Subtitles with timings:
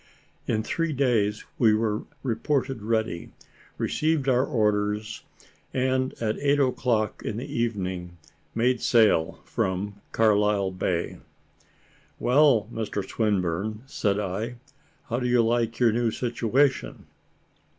[0.47, 3.29] In three days we were reported ready,
[3.77, 5.21] received our orders,
[5.75, 8.17] and at eight o'clock in the evening
[8.55, 11.19] made sail from Carlisle Bay.
[12.17, 14.55] "Well, Mr Swinburne," said I,
[15.09, 17.05] "how do you like your new situation?"